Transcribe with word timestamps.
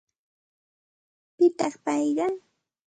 ¿Pitaq 1.37 1.73
payqa? 1.85 2.25